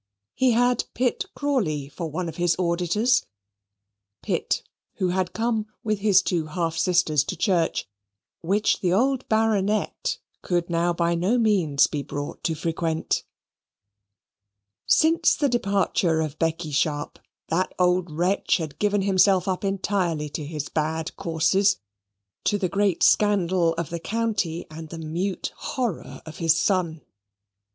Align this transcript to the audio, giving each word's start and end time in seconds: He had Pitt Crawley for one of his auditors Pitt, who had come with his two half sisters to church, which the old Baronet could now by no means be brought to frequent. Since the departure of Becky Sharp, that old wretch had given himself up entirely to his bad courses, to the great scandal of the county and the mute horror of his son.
He 0.33 0.53
had 0.53 0.85
Pitt 0.95 1.25
Crawley 1.35 1.87
for 1.87 2.07
one 2.09 2.27
of 2.27 2.37
his 2.37 2.55
auditors 2.57 3.27
Pitt, 4.23 4.63
who 4.95 5.09
had 5.09 5.31
come 5.31 5.67
with 5.83 5.99
his 5.99 6.23
two 6.23 6.47
half 6.47 6.75
sisters 6.75 7.23
to 7.25 7.37
church, 7.37 7.87
which 8.41 8.79
the 8.79 8.91
old 8.91 9.29
Baronet 9.29 10.17
could 10.41 10.71
now 10.71 10.91
by 10.91 11.13
no 11.13 11.37
means 11.37 11.85
be 11.85 12.01
brought 12.01 12.43
to 12.45 12.55
frequent. 12.55 13.23
Since 14.87 15.35
the 15.35 15.47
departure 15.49 16.19
of 16.21 16.39
Becky 16.39 16.71
Sharp, 16.71 17.19
that 17.49 17.71
old 17.77 18.09
wretch 18.09 18.57
had 18.57 18.79
given 18.79 19.03
himself 19.03 19.47
up 19.47 19.63
entirely 19.63 20.29
to 20.29 20.43
his 20.43 20.67
bad 20.67 21.15
courses, 21.15 21.77
to 22.45 22.57
the 22.57 22.67
great 22.69 23.03
scandal 23.03 23.75
of 23.75 23.91
the 23.91 23.99
county 23.99 24.65
and 24.71 24.89
the 24.89 24.97
mute 24.97 25.51
horror 25.55 26.23
of 26.25 26.37
his 26.37 26.57
son. 26.57 27.01